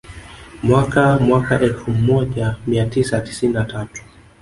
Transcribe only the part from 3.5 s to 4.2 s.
na tatu